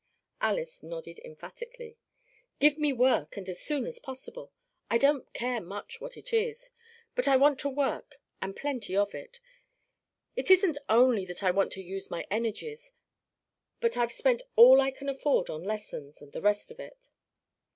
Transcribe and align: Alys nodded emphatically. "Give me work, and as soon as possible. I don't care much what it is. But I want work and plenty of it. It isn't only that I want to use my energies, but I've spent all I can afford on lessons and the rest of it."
Alys 0.41 0.81
nodded 0.81 1.19
emphatically. 1.23 1.95
"Give 2.59 2.75
me 2.79 2.91
work, 2.91 3.37
and 3.37 3.47
as 3.47 3.61
soon 3.61 3.85
as 3.85 3.99
possible. 3.99 4.51
I 4.89 4.97
don't 4.97 5.31
care 5.31 5.61
much 5.61 6.01
what 6.01 6.17
it 6.17 6.33
is. 6.33 6.71
But 7.13 7.27
I 7.27 7.37
want 7.37 7.63
work 7.63 8.15
and 8.41 8.55
plenty 8.55 8.95
of 8.97 9.13
it. 9.13 9.39
It 10.35 10.49
isn't 10.49 10.79
only 10.89 11.23
that 11.27 11.43
I 11.43 11.51
want 11.51 11.71
to 11.73 11.83
use 11.83 12.09
my 12.09 12.25
energies, 12.31 12.93
but 13.79 13.95
I've 13.95 14.11
spent 14.11 14.41
all 14.55 14.81
I 14.81 14.89
can 14.89 15.07
afford 15.07 15.51
on 15.51 15.63
lessons 15.65 16.19
and 16.19 16.31
the 16.33 16.41
rest 16.41 16.71
of 16.71 16.79
it." 16.79 17.09